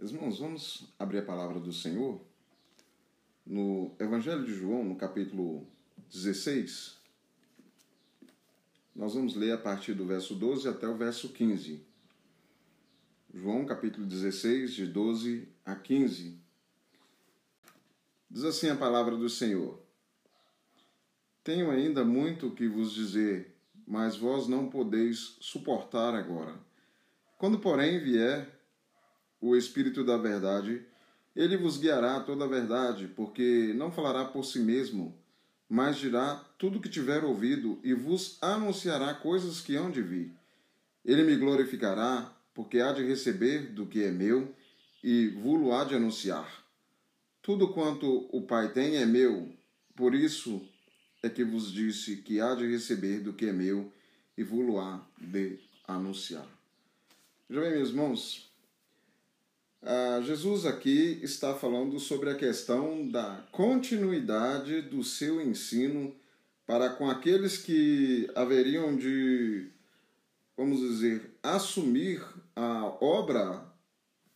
[0.00, 2.20] Irmãos, vamos abrir a palavra do Senhor
[3.44, 5.66] no Evangelho de João, no capítulo
[6.08, 6.96] 16.
[8.94, 11.84] Nós vamos ler a partir do verso 12 até o verso 15.
[13.34, 16.38] João, capítulo 16, de 12 a 15.
[18.30, 19.82] Diz assim a palavra do Senhor:
[21.42, 23.52] Tenho ainda muito que vos dizer,
[23.84, 26.56] mas vós não podeis suportar agora.
[27.36, 28.57] Quando, porém, vier
[29.40, 30.82] o Espírito da Verdade,
[31.34, 35.16] ele vos guiará toda a verdade, porque não falará por si mesmo,
[35.68, 40.32] mas dirá tudo o que tiver ouvido e vos anunciará coisas que hão de vir.
[41.04, 44.52] Ele me glorificará, porque há de receber do que é meu
[45.02, 46.64] e vos há de anunciar.
[47.40, 49.48] Tudo quanto o Pai tem é meu,
[49.94, 50.60] por isso
[51.22, 53.92] é que vos disse que há de receber do que é meu
[54.36, 56.46] e vos há de anunciar.
[57.48, 58.47] Já bem, meus irmãos,
[59.82, 66.14] ah, Jesus aqui está falando sobre a questão da continuidade do seu ensino
[66.66, 69.70] para com aqueles que haveriam de,
[70.56, 72.22] vamos dizer, assumir
[72.56, 73.64] a obra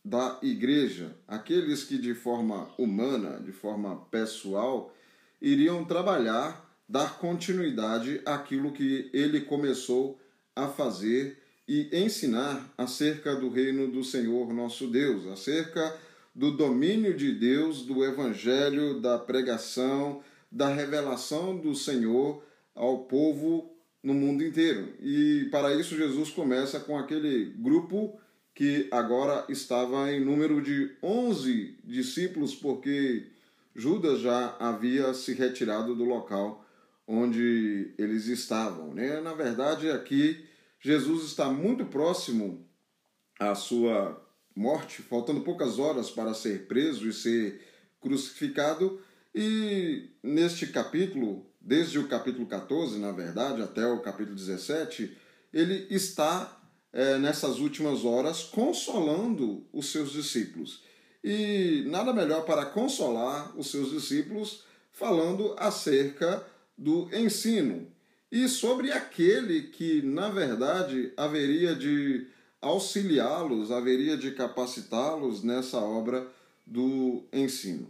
[0.03, 4.95] da igreja, aqueles que de forma humana, de forma pessoal,
[5.41, 10.19] iriam trabalhar, dar continuidade àquilo que ele começou
[10.55, 15.95] a fazer e ensinar acerca do reino do Senhor nosso Deus, acerca
[16.35, 22.43] do domínio de Deus, do evangelho, da pregação, da revelação do Senhor
[22.75, 24.93] ao povo no mundo inteiro.
[24.99, 28.19] E para isso Jesus começa com aquele grupo
[28.53, 33.27] que agora estava em número de 11 discípulos, porque
[33.75, 36.63] Judas já havia se retirado do local
[37.07, 38.93] onde eles estavam.
[38.93, 39.19] Né?
[39.21, 40.45] Na verdade, aqui
[40.83, 42.67] Jesus está muito próximo
[43.39, 44.21] à sua
[44.53, 47.61] morte, faltando poucas horas para ser preso e ser
[48.01, 49.01] crucificado.
[49.33, 55.17] E neste capítulo, desde o capítulo 14, na verdade, até o capítulo 17,
[55.53, 56.61] ele está
[56.91, 60.83] é, nessas últimas horas consolando os seus discípulos.
[61.23, 66.45] E nada melhor para consolar os seus discípulos falando acerca
[66.77, 67.87] do ensino,
[68.33, 72.25] e sobre aquele que, na verdade, haveria de
[72.59, 76.27] auxiliá-los, haveria de capacitá-los nessa obra
[76.65, 77.87] do ensino,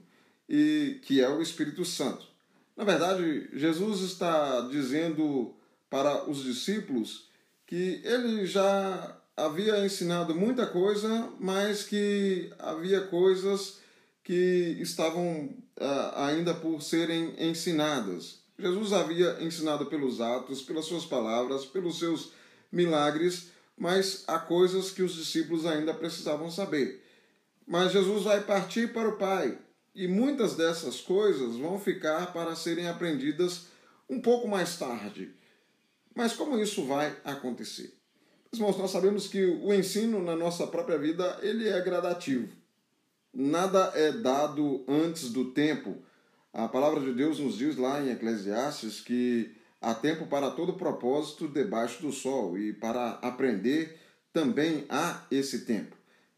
[0.49, 2.27] e que é o Espírito Santo.
[2.75, 5.55] Na verdade, Jesus está dizendo
[5.89, 7.29] para os discípulos
[7.65, 13.77] que ele já havia ensinado muita coisa, mas que havia coisas
[14.21, 15.45] que estavam
[15.79, 18.42] uh, ainda por serem ensinadas.
[18.63, 22.31] Jesus havia ensinado pelos atos, pelas suas palavras, pelos seus
[22.71, 27.03] milagres, mas há coisas que os discípulos ainda precisavam saber.
[27.67, 29.57] Mas Jesus vai partir para o Pai
[29.93, 33.65] e muitas dessas coisas vão ficar para serem aprendidas
[34.09, 35.33] um pouco mais tarde.
[36.15, 37.93] Mas como isso vai acontecer?
[38.53, 42.49] Irmãos, nós sabemos que o ensino na nossa própria vida ele é gradativo.
[43.33, 45.97] Nada é dado antes do tempo
[46.53, 51.47] a palavra de Deus nos diz lá em Eclesiastes que há tempo para todo propósito
[51.47, 53.97] debaixo do sol e para aprender
[54.31, 55.95] também há esse tempo.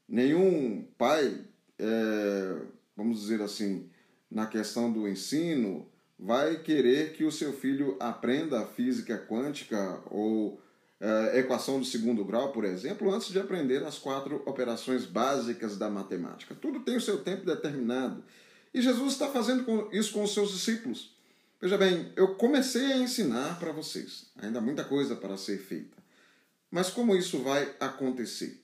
[0.07, 1.41] Nenhum pai,
[1.77, 2.61] é,
[2.95, 3.89] vamos dizer assim,
[4.31, 5.87] na questão do ensino,
[6.17, 10.61] vai querer que o seu filho aprenda física quântica ou
[10.99, 15.89] é, equação de segundo grau, por exemplo, antes de aprender as quatro operações básicas da
[15.89, 16.55] matemática.
[16.55, 18.23] Tudo tem o seu tempo determinado.
[18.75, 21.15] E Jesus está fazendo isso com os seus discípulos.
[21.61, 24.25] Veja bem, eu comecei a ensinar para vocês.
[24.35, 25.95] Ainda muita coisa para ser feita.
[26.69, 28.61] Mas como isso vai acontecer?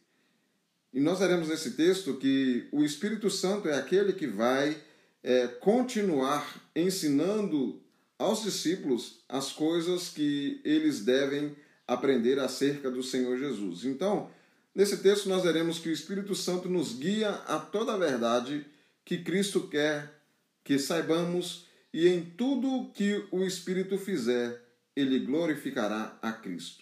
[0.91, 4.77] E nós veremos nesse texto que o Espírito Santo é aquele que vai
[5.23, 7.81] é, continuar ensinando
[8.19, 11.55] aos discípulos as coisas que eles devem
[11.87, 13.85] aprender acerca do Senhor Jesus.
[13.85, 14.29] Então,
[14.75, 18.65] nesse texto nós veremos que o Espírito Santo nos guia a toda a verdade
[19.11, 20.23] que Cristo quer
[20.63, 24.63] que saibamos, e em tudo que o Espírito fizer,
[24.95, 26.81] ele glorificará a Cristo.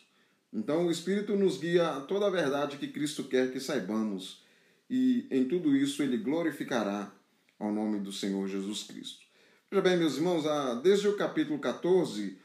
[0.54, 4.44] Então, o Espírito nos guia a toda a verdade que Cristo quer que saibamos,
[4.88, 7.12] e em tudo isso ele glorificará
[7.58, 9.26] ao nome do Senhor Jesus Cristo.
[9.72, 10.44] Veja bem, meus irmãos,
[10.84, 12.38] desde o capítulo 14,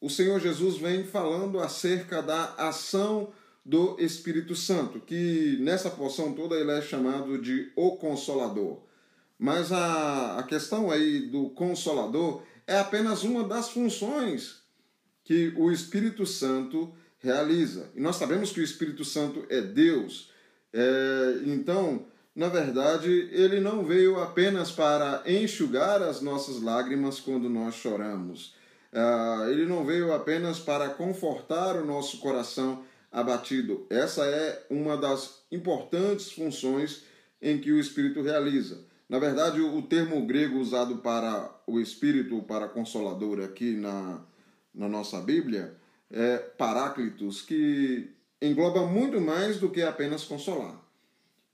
[0.00, 3.32] o Senhor Jesus vem falando acerca da ação
[3.64, 8.93] do Espírito Santo, que nessa porção toda ele é chamado de o Consolador.
[9.38, 14.62] Mas a, a questão aí do Consolador é apenas uma das funções
[15.22, 17.90] que o Espírito Santo realiza.
[17.94, 20.30] E nós sabemos que o Espírito Santo é Deus.
[20.72, 27.74] É, então, na verdade, ele não veio apenas para enxugar as nossas lágrimas quando nós
[27.74, 28.54] choramos.
[28.92, 33.86] Uh, ele não veio apenas para confortar o nosso coração abatido.
[33.90, 37.04] Essa é uma das importantes funções
[37.40, 38.84] em que o Espírito realiza.
[39.08, 44.20] Na verdade, o termo grego usado para o Espírito, para Consolador, aqui na,
[44.74, 45.76] na nossa Bíblia,
[46.10, 48.10] é Paráclitos, que
[48.40, 50.80] engloba muito mais do que apenas consolar.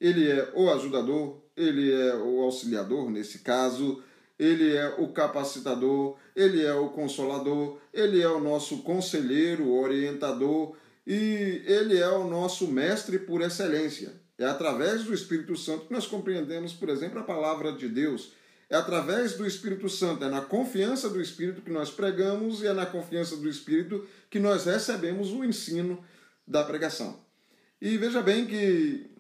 [0.01, 4.03] Ele é o ajudador, ele é o auxiliador, nesse caso,
[4.39, 10.75] ele é o capacitador, ele é o consolador, ele é o nosso conselheiro, orientador
[11.07, 14.15] e ele é o nosso mestre por excelência.
[14.41, 18.33] É através do Espírito Santo que nós compreendemos, por exemplo, a palavra de Deus.
[18.71, 22.73] É através do Espírito Santo, é na confiança do Espírito que nós pregamos e é
[22.73, 26.03] na confiança do Espírito que nós recebemos o ensino
[26.47, 27.21] da pregação.
[27.79, 29.11] E veja bem que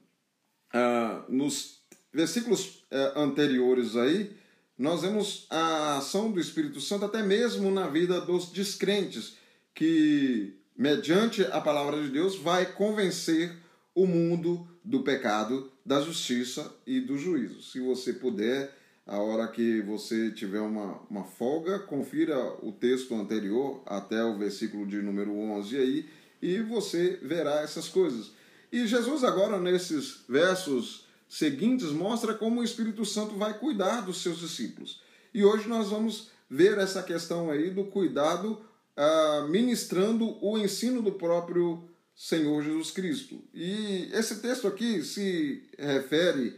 [0.73, 4.35] ah, nos versículos eh, anteriores aí,
[4.79, 9.37] nós vemos a ação do Espírito Santo até mesmo na vida dos descrentes,
[9.75, 13.55] que, mediante a palavra de Deus, vai convencer
[13.95, 17.63] o mundo do pecado, da justiça e do juízo.
[17.63, 18.75] Se você puder,
[19.07, 24.87] a hora que você tiver uma, uma folga, confira o texto anterior até o versículo
[24.87, 26.09] de número 11 aí
[26.41, 28.33] e você verá essas coisas.
[28.73, 34.39] E Jesus, agora, nesses versos seguintes, mostra como o Espírito Santo vai cuidar dos seus
[34.39, 35.03] discípulos.
[35.35, 38.61] E hoje nós vamos ver essa questão aí do cuidado
[38.97, 41.85] ah, ministrando o ensino do próprio
[42.21, 43.43] Senhor Jesus Cristo.
[43.55, 46.55] E esse texto aqui se refere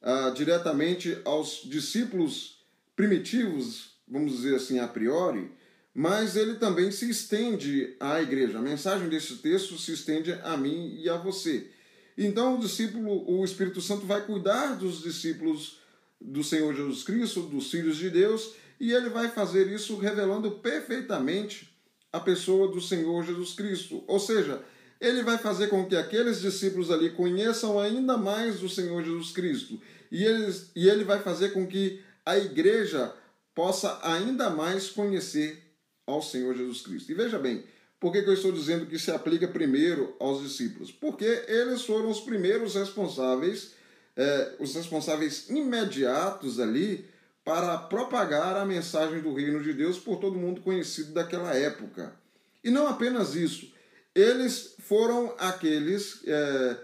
[0.00, 2.64] ah, diretamente aos discípulos
[2.96, 5.52] primitivos, vamos dizer assim, a priori,
[5.94, 8.58] mas ele também se estende à igreja.
[8.58, 11.70] A mensagem desse texto se estende a mim e a você.
[12.16, 15.78] Então o discípulo, o Espírito Santo vai cuidar dos discípulos
[16.18, 21.70] do Senhor Jesus Cristo, dos filhos de Deus, e ele vai fazer isso revelando perfeitamente
[22.10, 24.02] a pessoa do Senhor Jesus Cristo.
[24.06, 24.64] Ou seja,
[25.02, 29.80] ele vai fazer com que aqueles discípulos ali conheçam ainda mais o Senhor Jesus Cristo.
[30.10, 33.12] E, eles, e ele vai fazer com que a igreja
[33.52, 35.60] possa ainda mais conhecer
[36.06, 37.10] ao Senhor Jesus Cristo.
[37.10, 37.64] E veja bem,
[37.98, 40.92] por que, que eu estou dizendo que se aplica primeiro aos discípulos?
[40.92, 43.72] Porque eles foram os primeiros responsáveis,
[44.16, 47.04] é, os responsáveis imediatos ali
[47.44, 52.14] para propagar a mensagem do reino de Deus por todo mundo conhecido daquela época.
[52.62, 53.72] E não apenas isso,
[54.14, 56.76] eles foram aqueles é,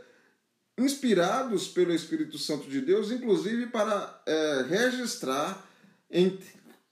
[0.79, 5.67] inspirados pelo Espírito Santo de Deus, inclusive para é, registrar
[6.11, 6.39] em,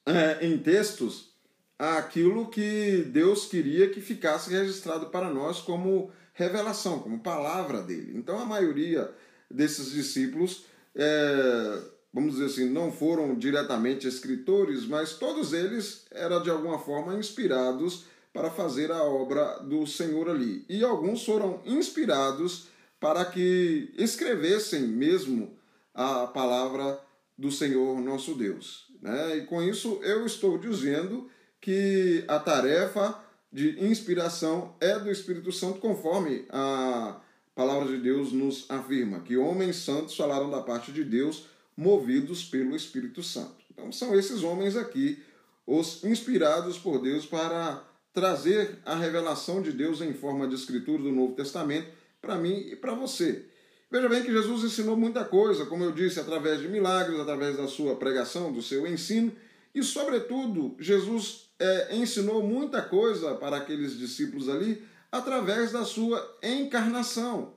[0.04, 1.34] é, em textos
[1.78, 8.12] aquilo que Deus queria que ficasse registrado para nós como revelação, como palavra dele.
[8.14, 9.10] Então a maioria
[9.50, 16.50] desses discípulos, é, vamos dizer assim, não foram diretamente escritores, mas todos eles eram de
[16.50, 18.04] alguma forma inspirados
[18.36, 20.62] para fazer a obra do Senhor ali.
[20.68, 22.66] E alguns foram inspirados
[23.00, 25.56] para que escrevessem mesmo
[25.94, 27.00] a palavra
[27.38, 28.92] do Senhor nosso Deus.
[29.00, 29.38] Né?
[29.38, 31.30] E com isso eu estou dizendo
[31.62, 33.18] que a tarefa
[33.50, 37.18] de inspiração é do Espírito Santo, conforme a
[37.54, 42.76] palavra de Deus nos afirma, que homens santos falaram da parte de Deus, movidos pelo
[42.76, 43.64] Espírito Santo.
[43.72, 45.22] Então são esses homens aqui,
[45.66, 47.82] os inspirados por Deus para
[48.16, 52.74] trazer a revelação de Deus em forma de escritura do Novo Testamento para mim e
[52.74, 53.44] para você.
[53.90, 57.68] Veja bem que Jesus ensinou muita coisa, como eu disse, através de milagres, através da
[57.68, 59.30] sua pregação, do seu ensino,
[59.74, 64.82] e, sobretudo, Jesus é, ensinou muita coisa para aqueles discípulos ali
[65.12, 67.52] através da sua encarnação.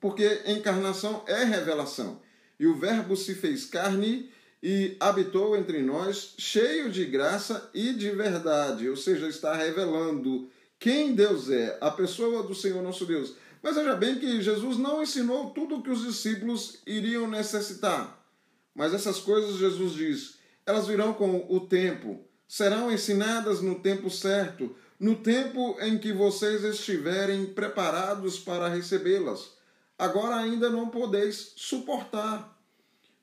[0.00, 2.18] Porque encarnação é revelação.
[2.58, 4.30] E o Verbo se fez carne
[4.62, 8.88] e habitou entre nós, cheio de graça e de verdade.
[8.88, 13.34] Ou seja, está revelando quem Deus é, a pessoa do Senhor nosso Deus.
[13.62, 18.24] Mas veja bem que Jesus não ensinou tudo o que os discípulos iriam necessitar.
[18.74, 24.74] Mas essas coisas, Jesus diz, elas virão com o tempo serão ensinadas no tempo certo,
[24.98, 29.52] no tempo em que vocês estiverem preparados para recebê-las.
[29.98, 32.57] Agora ainda não podeis suportar.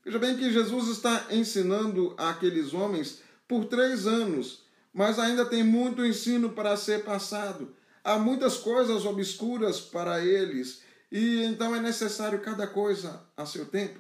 [0.06, 6.06] Veja bem que Jesus está ensinando aqueles homens por três anos, mas ainda tem muito
[6.06, 7.76] ensino para ser passado.
[8.04, 14.00] Há muitas coisas obscuras para eles, e então é necessário cada coisa a seu tempo.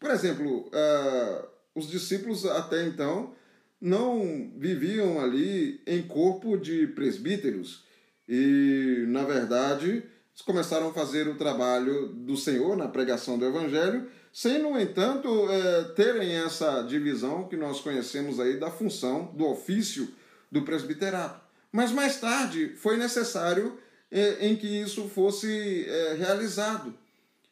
[0.00, 3.32] Por exemplo, uh, os discípulos até então
[3.80, 7.84] não viviam ali em corpo de presbíteros
[8.28, 10.02] e, na verdade,
[10.44, 15.84] começaram a fazer o trabalho do Senhor na pregação do Evangelho, sem, no entanto, é,
[15.94, 20.12] terem essa divisão que nós conhecemos aí da função, do ofício
[20.50, 21.40] do presbiterato.
[21.70, 23.78] Mas mais tarde foi necessário
[24.10, 26.92] é, em que isso fosse é, realizado.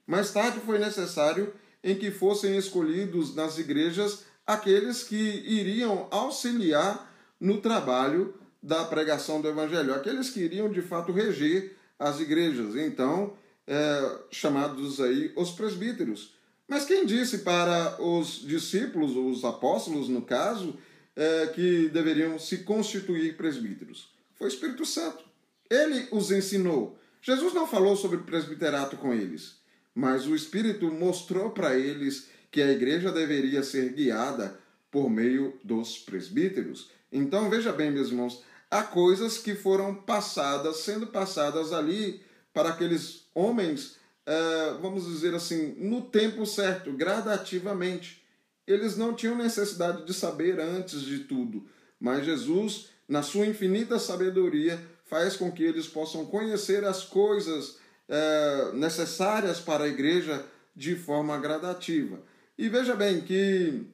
[0.05, 7.61] Mais tarde foi necessário em que fossem escolhidos nas igrejas aqueles que iriam auxiliar no
[7.61, 13.35] trabalho da pregação do evangelho, aqueles que iriam de fato reger as igrejas, então
[13.69, 16.42] é, chamados aí os presbíteros.
[16.73, 20.75] Mas quem disse para os discípulos, os apóstolos no caso,
[21.14, 24.09] é, que deveriam se constituir presbíteros?
[24.37, 25.23] Foi o Espírito Santo.
[25.69, 26.99] Ele os ensinou.
[27.21, 29.57] Jesus não falou sobre presbiterato com eles,
[29.95, 34.59] mas o Espírito mostrou para eles que a igreja deveria ser guiada
[34.91, 36.91] por meio dos presbíteros.
[37.12, 42.23] Então, veja bem, meus irmãos, há coisas que foram passadas, sendo passadas ali
[42.55, 48.23] para aqueles homens, é, vamos dizer assim, no tempo certo, gradativamente.
[48.67, 51.67] Eles não tinham necessidade de saber antes de tudo,
[51.99, 58.73] mas Jesus, na sua infinita sabedoria, faz com que eles possam conhecer as coisas é,
[58.75, 62.21] necessárias para a igreja de forma gradativa.
[62.57, 63.87] E veja bem que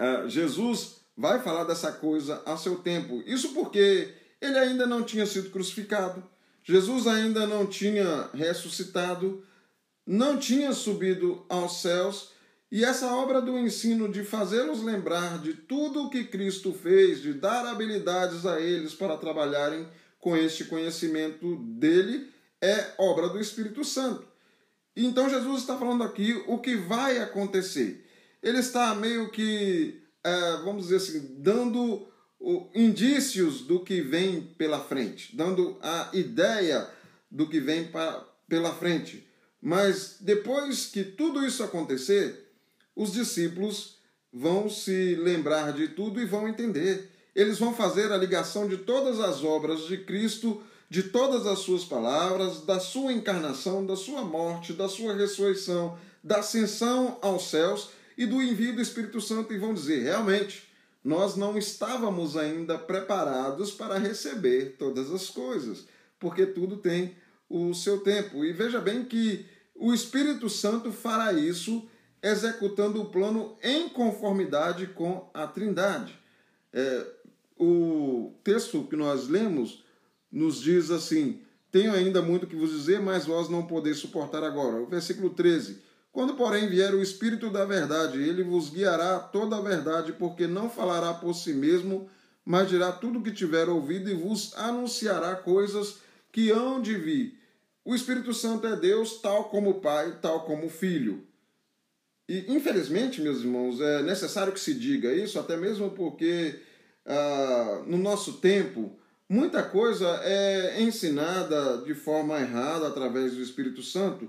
[0.00, 3.22] uh, Jesus vai falar dessa coisa a seu tempo.
[3.26, 6.22] Isso porque ele ainda não tinha sido crucificado,
[6.64, 9.44] Jesus ainda não tinha ressuscitado,
[10.06, 12.30] não tinha subido aos céus,
[12.70, 17.34] e essa obra do ensino de fazê-los lembrar de tudo o que Cristo fez, de
[17.34, 19.86] dar habilidades a eles para trabalharem
[20.18, 24.24] com este conhecimento dele, é obra do Espírito Santo.
[24.96, 28.06] Então Jesus está falando aqui o que vai acontecer.
[28.42, 32.08] Ele está meio que, é, vamos dizer assim, dando
[32.74, 36.88] indícios do que vem pela frente, dando a ideia
[37.30, 37.90] do que vem
[38.48, 39.26] pela frente.
[39.60, 42.52] Mas depois que tudo isso acontecer,
[42.96, 43.98] os discípulos
[44.32, 47.10] vão se lembrar de tudo e vão entender.
[47.34, 51.86] Eles vão fazer a ligação de todas as obras de Cristo de todas as suas
[51.86, 58.26] palavras, da sua encarnação, da sua morte, da sua ressurreição, da ascensão aos céus e
[58.26, 60.70] do envio do Espírito Santo e vão dizer: realmente,
[61.04, 65.86] nós não estávamos ainda preparados para receber todas as coisas,
[66.18, 67.16] porque tudo tem
[67.48, 68.44] o seu tempo.
[68.44, 69.44] E veja bem que
[69.74, 71.88] o Espírito Santo fará isso
[72.22, 76.16] executando o plano em conformidade com a Trindade.
[76.72, 77.06] É,
[77.58, 79.84] o texto que nós lemos
[80.30, 84.76] nos diz assim: Tenho ainda muito que vos dizer, mas vós não podeis suportar agora.
[84.76, 85.82] O versículo 13.
[86.12, 90.68] Quando, porém, vier o Espírito da verdade, ele vos guiará toda a verdade, porque não
[90.68, 92.08] falará por si mesmo,
[92.44, 95.98] mas dirá tudo o que tiver ouvido e vos anunciará coisas
[96.30, 97.38] que hão de vir.
[97.84, 101.26] O Espírito Santo é Deus, tal como o Pai, tal como o Filho.
[102.28, 106.60] E, infelizmente, meus irmãos, é necessário que se diga isso, até mesmo porque
[107.06, 108.98] ah, no nosso tempo
[109.32, 114.28] Muita coisa é ensinada de forma errada através do Espírito Santo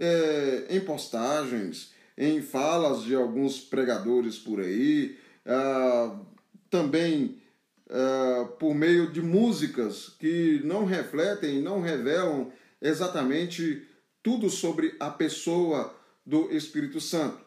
[0.00, 6.18] é, em postagens, em falas de alguns pregadores por aí, ah,
[6.70, 7.40] também
[7.90, 13.86] ah, por meio de músicas que não refletem, não revelam exatamente
[14.22, 17.38] tudo sobre a pessoa do Espírito Santo.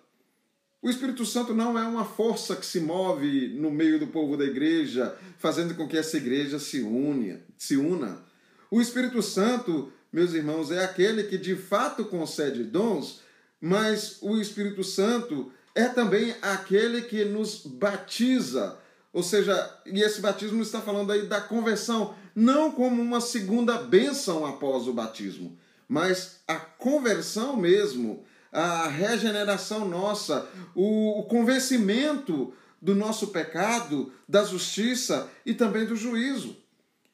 [0.81, 4.43] O Espírito Santo não é uma força que se move no meio do povo da
[4.43, 8.21] igreja, fazendo com que essa igreja se, une, se una.
[8.69, 13.21] O Espírito Santo, meus irmãos, é aquele que de fato concede dons,
[13.59, 18.77] mas o Espírito Santo é também aquele que nos batiza.
[19.11, 24.45] Ou seja, e esse batismo está falando aí da conversão, não como uma segunda bênção
[24.45, 34.13] após o batismo, mas a conversão mesmo a regeneração nossa, o convencimento do nosso pecado,
[34.29, 36.55] da justiça e também do juízo.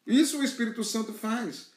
[0.05, 1.71] Isso o Espírito Santo faz.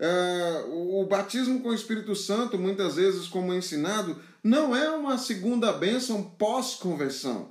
[0.00, 5.72] É, o batismo com o Espírito Santo, muitas vezes, como ensinado, não é uma segunda
[5.72, 7.50] bênção pós-conversão.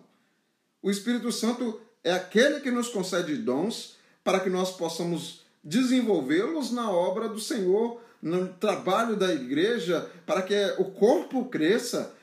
[0.81, 6.89] O Espírito Santo é aquele que nos concede dons para que nós possamos desenvolvê-los na
[6.89, 12.13] obra do Senhor no trabalho da igreja para que o corpo cresça,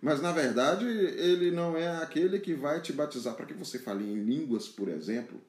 [0.00, 4.04] mas na verdade ele não é aquele que vai te batizar para que você fale
[4.04, 5.40] em línguas, por exemplo.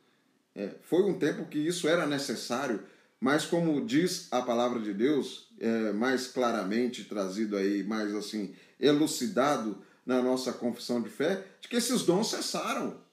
[0.55, 2.81] É, foi um tempo que isso era necessário,
[3.19, 9.77] mas como diz a palavra de Deus, é, mais claramente trazido aí, mais assim, elucidado
[10.05, 13.03] na nossa confissão de fé, de que esses dons cessaram.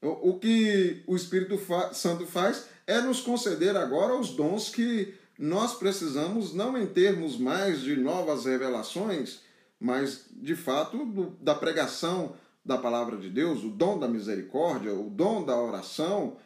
[0.00, 1.56] O, que o Espírito
[1.94, 7.80] Santo faz é nos conceder agora os dons que nós precisamos, não em termos mais
[7.80, 9.40] de novas revelações,
[9.78, 15.08] mas de fato do, da pregação da palavra de Deus, o dom da misericórdia, o
[15.08, 16.36] dom da oração,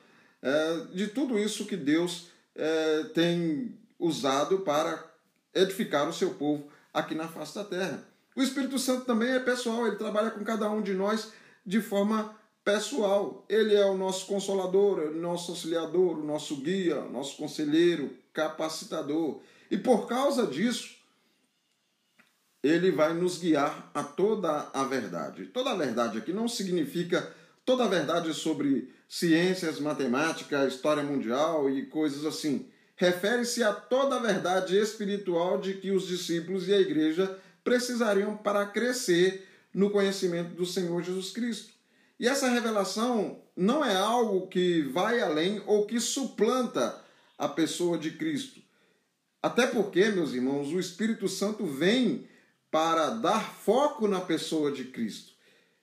[0.43, 5.05] é, de tudo isso que Deus é, tem usado para
[5.55, 8.07] edificar o seu povo aqui na face da terra.
[8.35, 11.33] O Espírito Santo também é pessoal, ele trabalha com cada um de nós
[11.65, 13.47] de forma pessoal.
[13.49, 18.11] Ele é o nosso consolador, é o nosso auxiliador, o nosso guia, o nosso conselheiro,
[18.33, 19.41] capacitador.
[19.71, 20.97] E por causa disso,
[22.63, 25.47] ele vai nos guiar a toda a verdade.
[25.47, 27.33] Toda a verdade aqui não significa
[27.65, 32.69] toda a verdade sobre ciências, matemática, história mundial e coisas assim.
[32.97, 38.67] Refere-se a toda a verdade espiritual de que os discípulos e a igreja precisariam para
[38.67, 41.73] crescer no conhecimento do Senhor Jesus Cristo.
[42.19, 46.99] E essa revelação não é algo que vai além ou que suplanta
[47.37, 48.61] a pessoa de Cristo.
[49.43, 52.27] Até porque, meus irmãos, o Espírito Santo vem
[52.71, 55.36] para dar foco na pessoa de Cristo.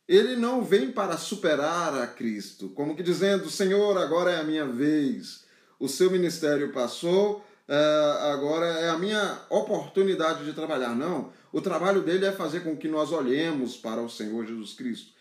[0.08, 4.66] Ele não vem para superar a Cristo, como que dizendo: Senhor, agora é a minha
[4.66, 5.46] vez,
[5.80, 10.96] o seu ministério passou, é, agora é a minha oportunidade de trabalhar.
[10.96, 15.14] Não, o trabalho dele é fazer com que nós olhemos para o Senhor Jesus Cristo.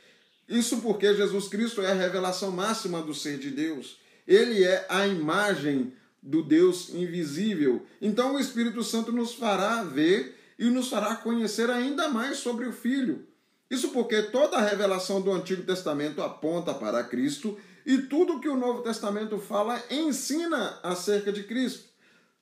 [0.49, 3.99] Isso porque Jesus Cristo é a revelação máxima do ser de Deus.
[4.27, 7.87] Ele é a imagem do Deus invisível.
[8.01, 12.73] Então o Espírito Santo nos fará ver e nos fará conhecer ainda mais sobre o
[12.73, 13.27] Filho.
[13.73, 18.57] Isso porque toda a revelação do Antigo Testamento aponta para Cristo e tudo que o
[18.57, 21.88] Novo Testamento fala ensina acerca de Cristo.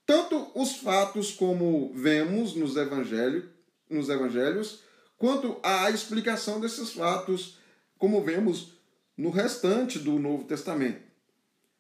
[0.05, 3.45] Tanto os fatos como vemos nos evangelhos,
[3.89, 4.81] nos evangelhos
[5.17, 7.59] quanto a explicação desses fatos,
[7.97, 8.73] como vemos
[9.17, 11.01] no restante do Novo Testamento.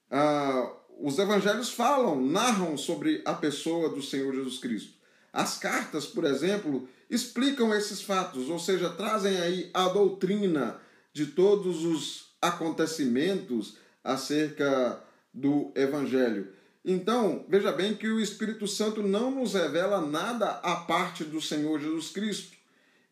[0.08, 4.92] Ah, os evangelhos falam, narram sobre a pessoa do Senhor Jesus Cristo.
[5.32, 10.80] As cartas, por exemplo, explicam esses fatos, ou seja, trazem aí a doutrina
[11.12, 15.02] de todos os acontecimentos acerca
[15.34, 16.52] do Evangelho.
[16.84, 21.78] Então, veja bem que o Espírito Santo não nos revela nada à parte do Senhor
[21.80, 22.56] Jesus Cristo.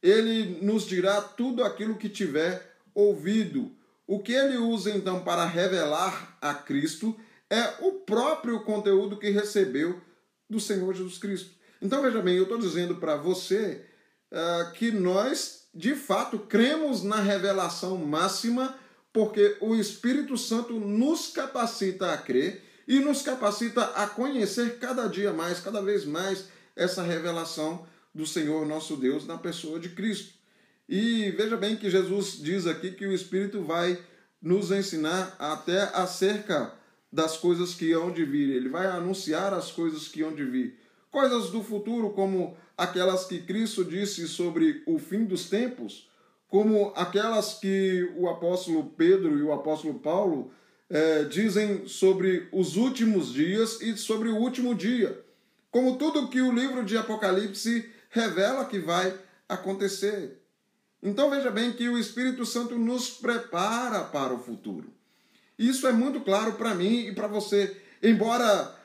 [0.03, 3.73] Ele nos dirá tudo aquilo que tiver ouvido.
[4.07, 7.15] O que ele usa então para revelar a Cristo
[7.51, 10.01] é o próprio conteúdo que recebeu
[10.49, 11.51] do Senhor Jesus Cristo.
[11.81, 13.85] Então veja bem, eu estou dizendo para você
[14.33, 18.77] uh, que nós de fato cremos na revelação máxima,
[19.13, 25.33] porque o Espírito Santo nos capacita a crer e nos capacita a conhecer cada dia
[25.33, 30.35] mais, cada vez mais, essa revelação do Senhor nosso Deus na pessoa de Cristo.
[30.89, 33.99] E veja bem que Jesus diz aqui que o Espírito vai
[34.41, 36.73] nos ensinar até acerca
[37.13, 38.51] das coisas que hão de vir.
[38.51, 43.41] Ele vai anunciar as coisas que hão de vir coisas do futuro, como aquelas que
[43.41, 46.09] Cristo disse sobre o fim dos tempos,
[46.49, 50.51] como aquelas que o apóstolo Pedro e o apóstolo Paulo
[50.89, 55.23] é, dizem sobre os últimos dias e sobre o último dia,
[55.71, 59.15] como tudo que o livro de Apocalipse revela que vai
[59.49, 60.41] acontecer.
[61.03, 64.93] Então veja bem que o Espírito Santo nos prepara para o futuro.
[65.59, 67.77] Isso é muito claro para mim e para você.
[68.03, 68.78] Embora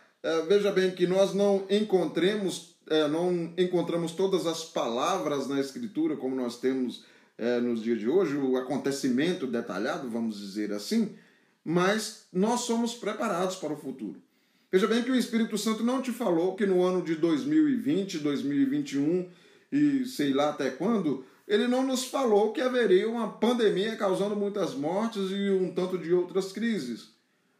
[0.47, 6.35] veja bem que nós não encontremos, é, não encontramos todas as palavras na Escritura como
[6.35, 7.05] nós temos
[7.37, 11.15] é, nos dias de hoje, o acontecimento detalhado, vamos dizer assim,
[11.63, 14.21] mas nós somos preparados para o futuro.
[14.71, 19.29] Veja bem que o Espírito Santo não te falou que no ano de 2020, 2021
[19.71, 24.73] e sei lá até quando, ele não nos falou que haveria uma pandemia causando muitas
[24.73, 27.09] mortes e um tanto de outras crises.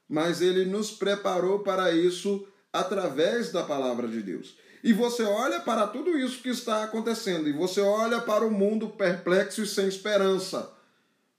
[0.08, 4.58] Mas ele nos preparou para isso através da palavra de Deus.
[4.84, 8.90] E você olha para tudo isso que está acontecendo, e você olha para o mundo
[8.90, 10.74] perplexo e sem esperança.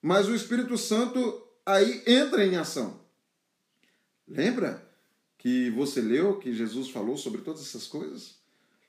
[0.01, 3.01] Mas o Espírito Santo aí entra em ação.
[4.27, 4.83] Lembra
[5.37, 8.37] que você leu que Jesus falou sobre todas essas coisas?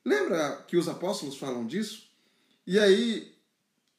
[0.06, 2.10] Lembra que os apóstolos falam disso?
[2.66, 3.34] E aí,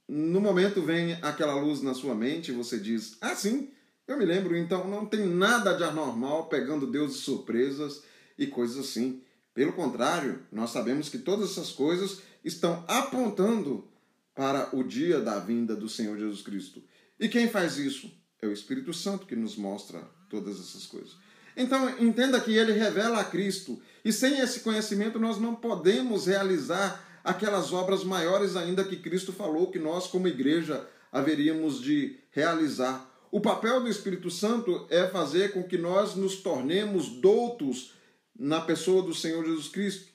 [0.08, 3.70] no momento vem aquela luz na sua mente e você diz: Ah, sim,
[4.08, 8.02] eu me lembro, então não tem nada de anormal pegando Deus de surpresas
[8.38, 9.22] e coisas assim.
[9.54, 13.88] Pelo contrário, nós sabemos que todas essas coisas estão apontando
[14.34, 16.82] para o dia da vinda do Senhor Jesus Cristo.
[17.18, 18.10] E quem faz isso?
[18.40, 21.16] É o Espírito Santo que nos mostra todas essas coisas.
[21.56, 27.02] Então, entenda que ele revela a Cristo, e sem esse conhecimento nós não podemos realizar
[27.24, 33.10] aquelas obras maiores ainda que Cristo falou que nós, como igreja, haveríamos de realizar.
[33.32, 37.94] O papel do Espírito Santo é fazer com que nós nos tornemos doutos
[38.38, 40.06] na pessoa do Senhor Jesus Cristo.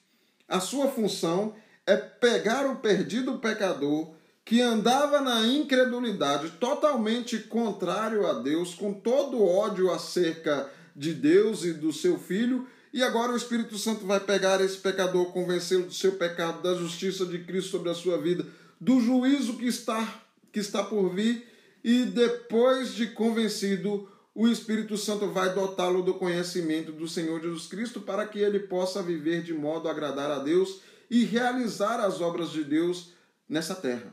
[0.48, 1.54] A sua função
[1.86, 9.44] é pegar o perdido pecador que andava na incredulidade, totalmente contrário a Deus, com todo
[9.44, 14.60] ódio acerca de Deus e do seu filho, e agora o Espírito Santo vai pegar
[14.60, 18.44] esse pecador, convencê-lo do seu pecado, da justiça de Cristo sobre a sua vida,
[18.80, 21.48] do juízo que está, que está por vir,
[21.82, 28.00] e depois de convencido, o Espírito Santo vai dotá-lo do conhecimento do Senhor Jesus Cristo
[28.00, 32.50] para que ele possa viver de modo a agradar a Deus e realizar as obras
[32.50, 33.12] de Deus
[33.48, 34.12] nessa terra.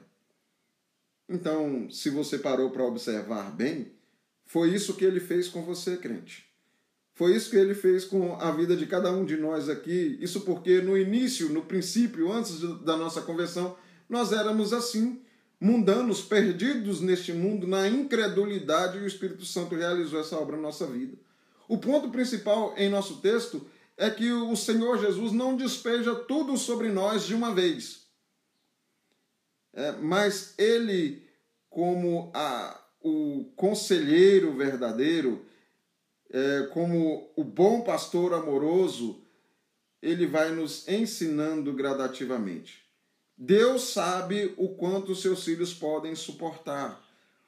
[1.29, 3.93] Então, se você parou para observar bem,
[4.45, 6.49] foi isso que ele fez com você, crente.
[7.13, 10.17] Foi isso que ele fez com a vida de cada um de nós aqui.
[10.19, 13.77] Isso porque no início, no princípio, antes da nossa conversão,
[14.09, 15.21] nós éramos assim,
[15.59, 20.87] mundanos, perdidos neste mundo, na incredulidade, e o Espírito Santo realizou essa obra na nossa
[20.87, 21.17] vida.
[21.67, 23.67] O ponto principal em nosso texto
[23.97, 28.07] é que o Senhor Jesus não despeja tudo sobre nós de uma vez.
[29.73, 31.21] É, mas ele,
[31.69, 35.45] como a, o conselheiro verdadeiro,
[36.31, 39.21] é, como o bom pastor amoroso,
[40.01, 42.88] ele vai nos ensinando gradativamente.
[43.41, 47.01] Deus sabe o quanto seus filhos podem suportar.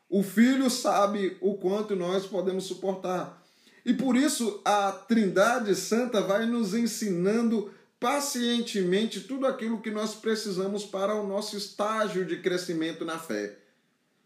[0.10, 3.45] O filho sabe o quanto nós podemos suportar.
[3.86, 10.86] E por isso a Trindade Santa vai nos ensinando pacientemente tudo aquilo que nós precisamos
[10.86, 13.58] para o nosso estágio de crescimento na fé.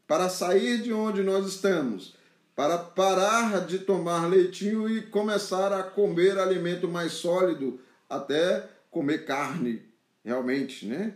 [0.07, 2.13] Para sair de onde nós estamos
[2.55, 9.83] para parar de tomar leitinho e começar a comer alimento mais sólido, até comer carne,
[10.23, 11.13] realmente, né?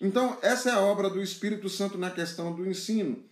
[0.00, 3.22] Então, essa é a obra do Espírito Santo na questão do ensino.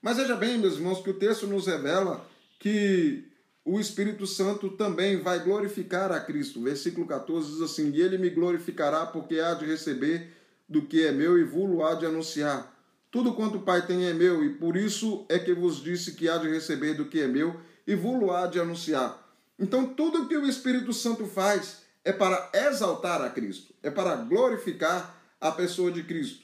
[0.00, 2.26] Mas veja bem, meus irmãos, que o texto nos revela
[2.58, 3.24] que
[3.64, 6.62] o Espírito Santo também vai glorificar a Cristo.
[6.62, 10.30] Versículo 14 diz assim: E ele me glorificará, porque há de receber
[10.68, 12.74] do que é meu e vulo há de anunciar.
[13.10, 16.28] Tudo quanto o Pai tem é meu, e por isso é que vos disse que
[16.28, 19.22] há de receber do que é meu, e vou há de anunciar.
[19.58, 25.22] Então, tudo que o Espírito Santo faz é para exaltar a Cristo, é para glorificar
[25.44, 26.42] a pessoa de Cristo.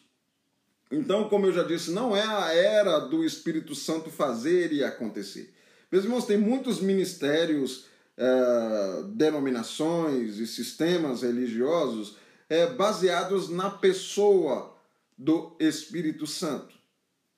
[0.92, 5.54] Então, como eu já disse, não é a era do Espírito Santo fazer e acontecer.
[5.90, 7.86] Meus irmãos, tem muitos ministérios,
[8.18, 12.18] eh, denominações e sistemas religiosos
[12.50, 14.76] eh, baseados na pessoa
[15.16, 16.74] do Espírito Santo.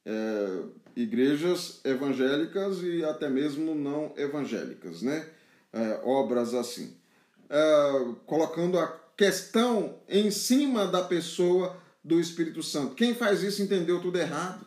[0.05, 0.63] É,
[0.97, 5.29] igrejas evangélicas e até mesmo não evangélicas, né?
[6.03, 6.97] Obras assim.
[8.27, 12.95] Colocando a questão em cima da pessoa do Espírito Santo.
[12.95, 14.67] Quem faz isso entendeu tudo errado.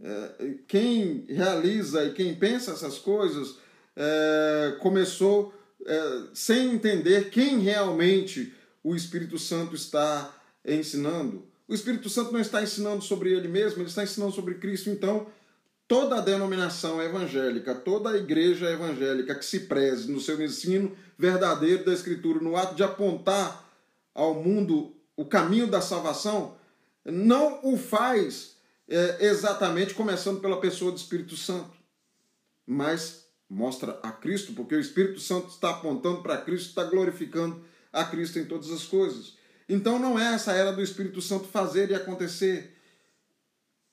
[0.00, 3.56] É, quem realiza e quem pensa essas coisas
[3.96, 5.54] é, começou
[5.86, 8.52] é, sem entender quem realmente
[8.84, 13.88] o Espírito Santo está ensinando o Espírito Santo não está ensinando sobre ele mesmo, ele
[13.88, 14.88] está ensinando sobre Cristo.
[14.88, 15.26] Então,
[15.88, 21.84] toda a denominação evangélica, toda a igreja evangélica que se preze no seu ensino verdadeiro
[21.84, 23.64] da Escritura, no ato de apontar
[24.14, 26.56] ao mundo o caminho da salvação,
[27.04, 28.56] não o faz
[28.88, 31.76] é, exatamente começando pela pessoa do Espírito Santo,
[32.66, 38.04] mas mostra a Cristo, porque o Espírito Santo está apontando para Cristo, está glorificando a
[38.04, 39.36] Cristo em todas as coisas.
[39.68, 42.75] Então não é essa era do Espírito Santo fazer e acontecer.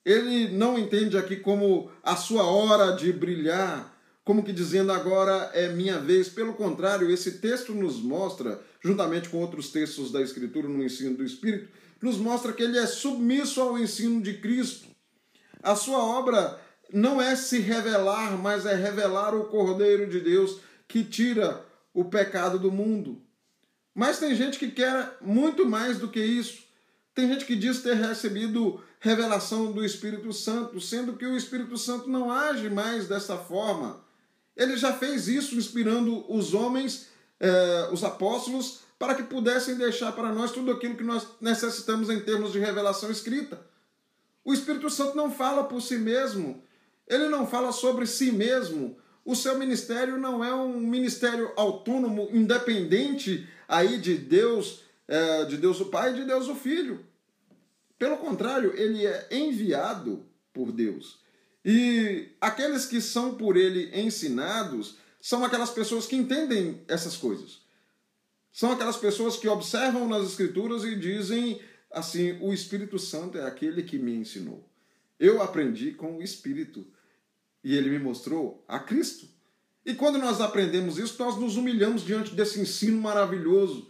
[0.06, 5.70] Ele não entende aqui como a sua hora de brilhar, como que dizendo agora é
[5.70, 6.30] minha vez.
[6.30, 11.24] Pelo contrário, esse texto nos mostra, juntamente com outros textos da Escritura no ensino do
[11.24, 11.70] Espírito,
[12.02, 14.88] nos mostra que ele é submisso ao ensino de Cristo.
[15.62, 16.60] A sua obra
[16.92, 22.60] não é se revelar, mas é revelar o Cordeiro de Deus que tira o pecado
[22.60, 23.22] do mundo.
[23.96, 26.63] Mas tem gente que quer muito mais do que isso.
[27.14, 32.10] Tem gente que diz ter recebido revelação do Espírito Santo, sendo que o Espírito Santo
[32.10, 34.04] não age mais dessa forma.
[34.56, 37.08] Ele já fez isso inspirando os homens,
[37.40, 42.20] eh, os apóstolos, para que pudessem deixar para nós tudo aquilo que nós necessitamos em
[42.20, 43.60] termos de revelação escrita.
[44.46, 46.64] O Espírito Santo não fala por si mesmo,
[47.08, 48.98] ele não fala sobre si mesmo.
[49.26, 55.80] O seu ministério não é um ministério autônomo, independente aí de Deus, é, de Deus
[55.80, 57.06] o Pai e de Deus o Filho.
[57.98, 61.20] Pelo contrário, ele é enviado por Deus.
[61.64, 67.62] E aqueles que são por ele ensinados são aquelas pessoas que entendem essas coisas.
[68.52, 73.84] São aquelas pessoas que observam nas Escrituras e dizem assim: o Espírito Santo é aquele
[73.84, 74.68] que me ensinou.
[75.20, 76.86] Eu aprendi com o Espírito
[77.64, 79.28] e ele me mostrou a Cristo.
[79.86, 83.90] E quando nós aprendemos isso, nós nos humilhamos diante desse ensino maravilhoso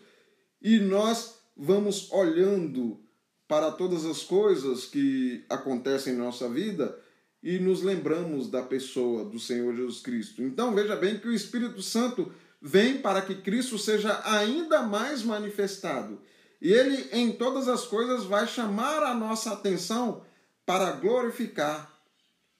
[0.64, 3.00] e nós vamos olhando
[3.48, 6.98] para todas as coisas que acontecem em nossa vida
[7.44, 10.42] e nos lembramos da pessoa do Senhor Jesus Cristo.
[10.42, 16.22] Então veja bem que o Espírito Santo vem para que Cristo seja ainda mais manifestado.
[16.62, 20.24] E ele, em todas as coisas, vai chamar a nossa atenção
[20.66, 21.94] para glorificar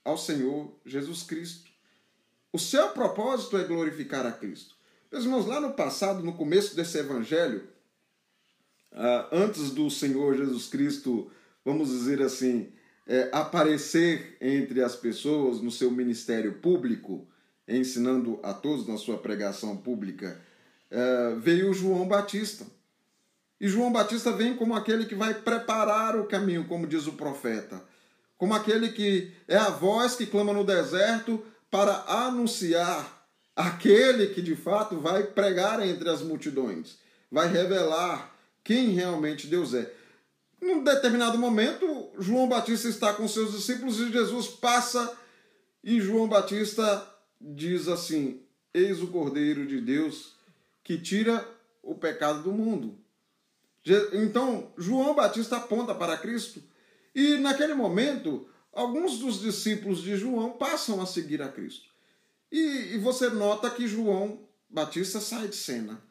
[0.04, 1.70] ao Senhor Jesus Cristo.
[2.52, 4.74] O seu propósito é glorificar a Cristo.
[5.10, 7.66] Meus irmãos, lá no passado, no começo desse evangelho,
[9.32, 11.30] antes do Senhor Jesus Cristo,
[11.64, 12.72] vamos dizer assim,
[13.06, 17.26] é, aparecer entre as pessoas no seu ministério público,
[17.66, 20.40] ensinando a todos na sua pregação pública,
[20.90, 22.66] é, veio João Batista.
[23.60, 27.82] E João Batista vem como aquele que vai preparar o caminho, como diz o profeta,
[28.36, 33.26] como aquele que é a voz que clama no deserto para anunciar
[33.56, 36.98] aquele que de fato vai pregar entre as multidões,
[37.30, 38.33] vai revelar
[38.64, 39.94] quem realmente Deus é.
[40.60, 45.14] Num determinado momento, João Batista está com seus discípulos e Jesus passa
[45.82, 47.06] e João Batista
[47.38, 50.34] diz assim: Eis o Cordeiro de Deus
[50.82, 51.46] que tira
[51.82, 52.98] o pecado do mundo.
[54.14, 56.62] Então, João Batista aponta para Cristo
[57.14, 61.88] e naquele momento, alguns dos discípulos de João passam a seguir a Cristo.
[62.50, 66.02] E, e você nota que João Batista sai de cena.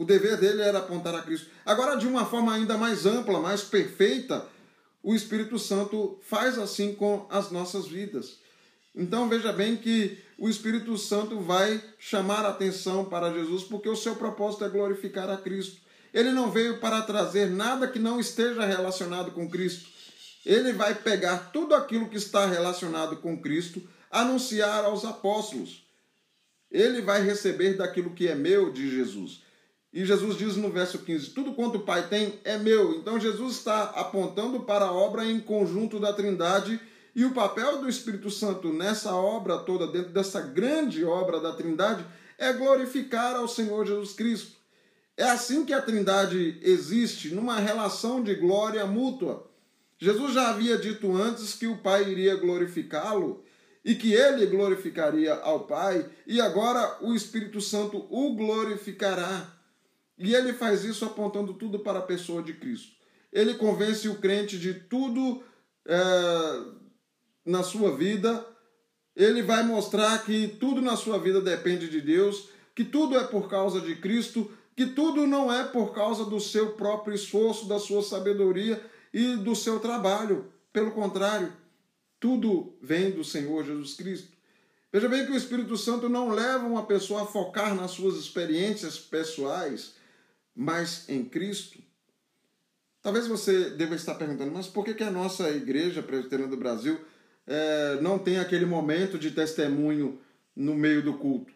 [0.00, 1.50] O dever dele era apontar a Cristo.
[1.62, 4.46] Agora, de uma forma ainda mais ampla, mais perfeita,
[5.02, 8.38] o Espírito Santo faz assim com as nossas vidas.
[8.96, 13.94] Então veja bem que o Espírito Santo vai chamar a atenção para Jesus, porque o
[13.94, 15.82] seu propósito é glorificar a Cristo.
[16.14, 19.86] Ele não veio para trazer nada que não esteja relacionado com Cristo.
[20.46, 25.84] Ele vai pegar tudo aquilo que está relacionado com Cristo, anunciar aos apóstolos.
[26.70, 29.49] Ele vai receber daquilo que é meu de Jesus.
[29.92, 32.94] E Jesus diz no verso 15: Tudo quanto o Pai tem é meu.
[32.94, 36.80] Então Jesus está apontando para a obra em conjunto da Trindade
[37.14, 42.04] e o papel do Espírito Santo nessa obra toda, dentro dessa grande obra da Trindade,
[42.38, 44.56] é glorificar ao Senhor Jesus Cristo.
[45.16, 49.50] É assim que a Trindade existe, numa relação de glória mútua.
[49.98, 53.44] Jesus já havia dito antes que o Pai iria glorificá-lo
[53.84, 59.59] e que ele glorificaria ao Pai, e agora o Espírito Santo o glorificará.
[60.20, 62.92] E ele faz isso apontando tudo para a pessoa de Cristo.
[63.32, 65.42] Ele convence o crente de tudo
[65.86, 65.96] é,
[67.42, 68.46] na sua vida.
[69.16, 73.48] Ele vai mostrar que tudo na sua vida depende de Deus, que tudo é por
[73.48, 78.02] causa de Cristo, que tudo não é por causa do seu próprio esforço, da sua
[78.02, 78.78] sabedoria
[79.14, 80.52] e do seu trabalho.
[80.70, 81.50] Pelo contrário,
[82.20, 84.28] tudo vem do Senhor Jesus Cristo.
[84.92, 88.98] Veja bem que o Espírito Santo não leva uma pessoa a focar nas suas experiências
[88.98, 89.98] pessoais,
[90.54, 91.78] mas em Cristo.
[93.02, 97.00] Talvez você deva estar perguntando, mas por que, que a nossa igreja presbiteriana do Brasil
[97.46, 100.20] é, não tem aquele momento de testemunho
[100.54, 101.52] no meio do culto?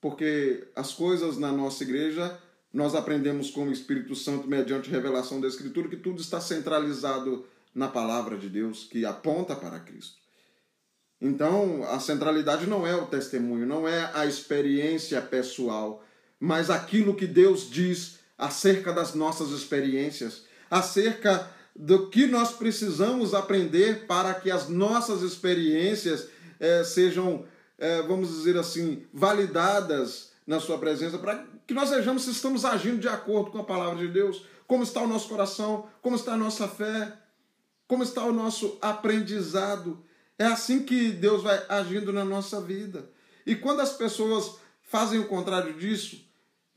[0.00, 2.38] Porque as coisas na nossa igreja,
[2.72, 7.88] nós aprendemos com o Espírito Santo, mediante revelação da Escritura, que tudo está centralizado na
[7.88, 10.20] palavra de Deus, que aponta para Cristo.
[11.20, 16.02] Então, a centralidade não é o testemunho, não é a experiência pessoal,
[16.40, 24.06] mas aquilo que Deus diz acerca das nossas experiências, acerca do que nós precisamos aprender
[24.06, 27.44] para que as nossas experiências eh, sejam,
[27.78, 32.98] eh, vamos dizer assim, validadas na Sua presença, para que nós vejamos se estamos agindo
[32.98, 36.38] de acordo com a palavra de Deus, como está o nosso coração, como está a
[36.38, 37.12] nossa fé,
[37.86, 40.02] como está o nosso aprendizado.
[40.38, 43.10] É assim que Deus vai agindo na nossa vida.
[43.44, 46.29] E quando as pessoas fazem o contrário disso,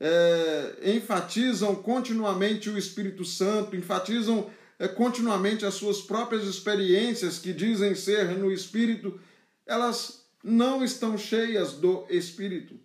[0.06, 7.94] é, enfatizam continuamente o Espírito Santo, enfatizam é, continuamente as suas próprias experiências que dizem
[7.94, 9.18] ser no Espírito,
[9.64, 12.78] elas não estão cheias do Espírito.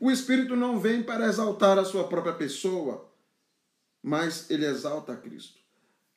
[0.00, 3.08] O Espírito não vem para exaltar a sua própria pessoa,
[4.02, 5.60] mas ele exalta Cristo.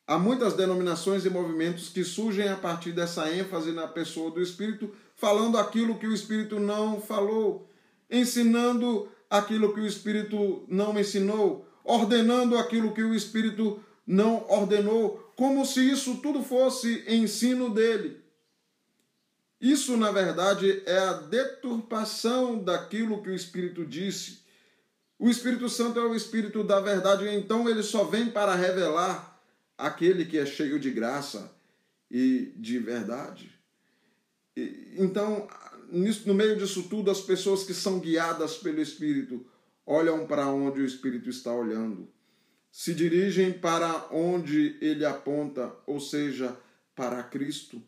[0.04, 4.92] Há muitas denominações e movimentos que surgem a partir dessa ênfase na pessoa do Espírito,
[5.14, 7.70] falando aquilo que o Espírito não falou,
[8.10, 15.64] ensinando aquilo que o Espírito não ensinou, ordenando aquilo que o Espírito não ordenou, como
[15.64, 18.20] se isso tudo fosse ensino dele.
[19.58, 24.42] Isso, na verdade, é a deturpação daquilo que o Espírito disse.
[25.18, 29.40] O Espírito Santo é o Espírito da verdade, então ele só vem para revelar
[29.78, 31.50] aquele que é cheio de graça
[32.10, 33.50] e de verdade.
[34.98, 35.48] Então,
[35.92, 39.44] no meio disso tudo, as pessoas que são guiadas pelo Espírito
[39.84, 42.08] olham para onde o Espírito está olhando,
[42.70, 46.56] se dirigem para onde ele aponta, ou seja,
[46.94, 47.82] para Cristo.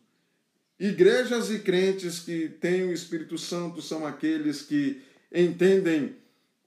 [0.79, 5.01] Igrejas e crentes que têm o Espírito Santo são aqueles que
[5.33, 6.17] entendem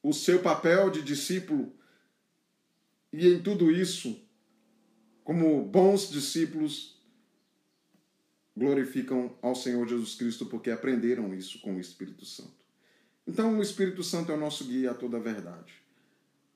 [0.03, 1.73] o seu papel de discípulo
[3.13, 4.21] e em tudo isso,
[5.25, 6.98] como bons discípulos,
[8.59, 12.59] glorificam ao Senhor Jesus Cristo porque aprenderam isso com o Espírito Santo.
[13.27, 15.73] Então, o Espírito Santo é o nosso guia a toda a verdade.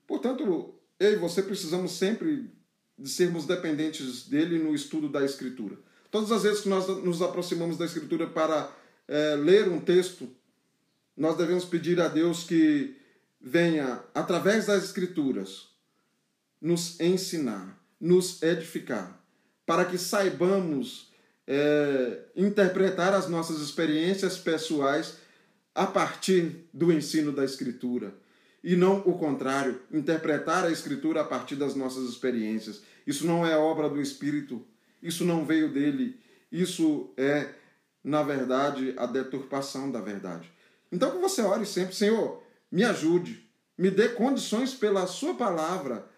[0.06, 2.50] Portanto, eu e você precisamos sempre
[2.98, 5.78] de sermos dependentes dele no estudo da Escritura.
[6.10, 8.74] Todas as vezes que nós nos aproximamos da Escritura para
[9.06, 10.28] é, ler um texto,
[11.16, 12.96] nós devemos pedir a Deus que
[13.40, 15.68] venha, através das Escrituras,
[16.60, 19.20] nos ensinar, nos edificar,
[19.66, 21.11] para que saibamos
[21.54, 25.18] é, interpretar as nossas experiências pessoais
[25.74, 28.14] a partir do ensino da Escritura.
[28.64, 32.80] E não o contrário, interpretar a Escritura a partir das nossas experiências.
[33.06, 34.64] Isso não é obra do Espírito,
[35.02, 36.18] isso não veio dele.
[36.50, 37.50] Isso é,
[38.02, 40.50] na verdade, a deturpação da verdade.
[40.90, 46.08] Então que você ore sempre, Senhor, me ajude, me dê condições pela sua palavra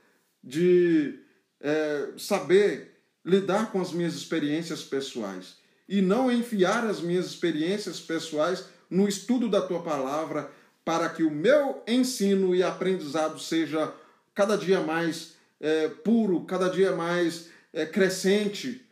[0.42, 1.18] de
[1.61, 2.93] é, saber
[3.24, 5.56] lidar com as minhas experiências pessoais
[5.88, 10.50] e não enfiar as minhas experiências pessoais no estudo da tua palavra
[10.84, 13.92] para que o meu ensino e aprendizado seja
[14.34, 18.84] cada dia mais é, puro, cada dia mais é, crescente.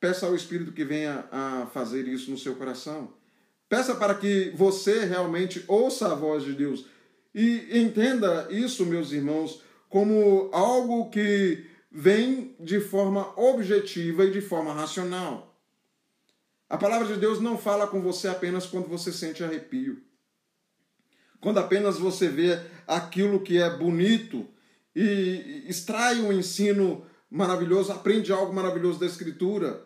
[0.00, 3.12] Peça ao Espírito que venha a fazer isso no seu coração.
[3.68, 6.86] Peça para que você realmente ouça a voz de Deus
[7.34, 11.64] e entenda isso, meus irmãos, como algo que
[11.96, 15.56] vem de forma objetiva e de forma racional.
[16.68, 20.02] A palavra de Deus não fala com você apenas quando você sente arrepio.
[21.40, 24.44] Quando apenas você vê aquilo que é bonito
[24.96, 29.84] e extrai um ensino maravilhoso, aprende algo maravilhoso da Escritura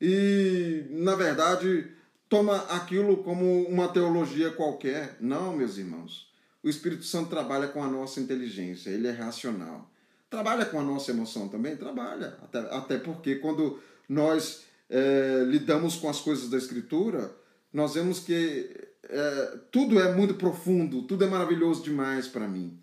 [0.00, 1.90] e, na verdade,
[2.26, 5.18] toma aquilo como uma teologia qualquer.
[5.20, 6.32] Não, meus irmãos.
[6.62, 9.90] O Espírito Santo trabalha com a nossa inteligência, ele é racional.
[10.30, 11.76] Trabalha com a nossa emoção também?
[11.76, 12.38] Trabalha.
[12.42, 17.34] Até, até porque quando nós é, lidamos com as coisas da Escritura,
[17.72, 18.70] nós vemos que
[19.02, 22.78] é, tudo é muito profundo, tudo é maravilhoso demais para mim.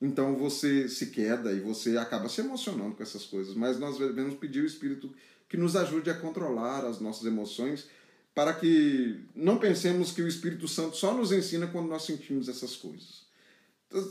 [0.00, 3.54] Então você se queda e você acaba se emocionando com essas coisas.
[3.54, 5.12] Mas nós devemos pedir ao Espírito
[5.48, 7.86] que nos ajude a controlar as nossas emoções
[8.34, 12.74] para que não pensemos que o Espírito Santo só nos ensina quando nós sentimos essas
[12.74, 13.22] coisas.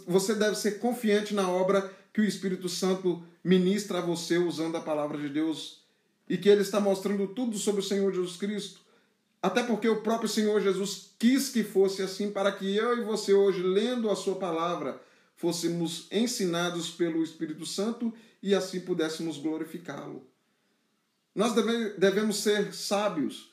[0.07, 4.81] Você deve ser confiante na obra que o Espírito Santo ministra a você usando a
[4.81, 5.83] palavra de Deus
[6.29, 8.81] e que ele está mostrando tudo sobre o Senhor Jesus Cristo.
[9.41, 13.33] Até porque o próprio Senhor Jesus quis que fosse assim para que eu e você
[13.33, 15.01] hoje, lendo a sua palavra,
[15.35, 20.25] fôssemos ensinados pelo Espírito Santo e assim pudéssemos glorificá-lo.
[21.35, 23.51] Nós deve, devemos ser sábios.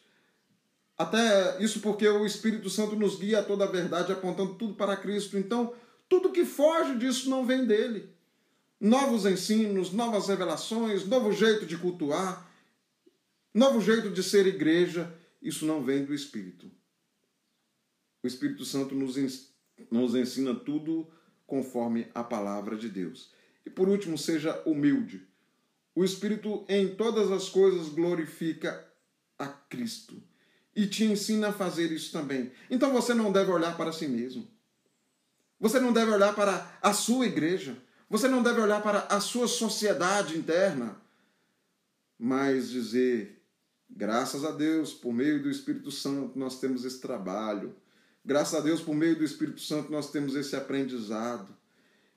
[0.96, 4.96] Até isso porque o Espírito Santo nos guia a toda a verdade, apontando tudo para
[4.96, 5.38] Cristo.
[5.38, 5.73] Então,
[6.09, 8.11] tudo que foge disso não vem dele.
[8.81, 12.51] Novos ensinos, novas revelações, novo jeito de cultuar,
[13.53, 16.71] novo jeito de ser igreja, isso não vem do Espírito.
[18.23, 19.16] O Espírito Santo nos,
[19.90, 21.11] nos ensina tudo
[21.47, 23.33] conforme a palavra de Deus.
[23.66, 25.27] E por último, seja humilde.
[25.95, 28.88] O Espírito em todas as coisas glorifica
[29.38, 30.23] a Cristo
[30.75, 32.53] e te ensina a fazer isso também.
[32.71, 34.49] Então você não deve olhar para si mesmo.
[35.59, 37.77] Você não deve olhar para a sua igreja.
[38.11, 41.01] Você não deve olhar para a sua sociedade interna.
[42.18, 43.40] Mas dizer:
[43.88, 47.75] graças a Deus, por meio do Espírito Santo, nós temos esse trabalho.
[48.25, 51.57] Graças a Deus, por meio do Espírito Santo, nós temos esse aprendizado.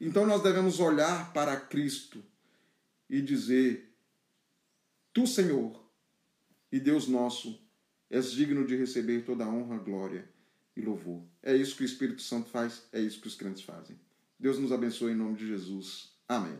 [0.01, 2.21] Então nós devemos olhar para Cristo
[3.08, 3.95] e dizer:
[5.13, 5.79] Tu, Senhor,
[6.71, 7.62] e Deus nosso,
[8.09, 10.28] és digno de receber toda a honra, glória
[10.76, 11.24] e louvor.
[11.43, 13.95] É isso que o Espírito Santo faz, é isso que os crentes fazem.
[14.43, 16.17] Deus nos abençoe em nome de Jesus.
[16.27, 16.59] Amém.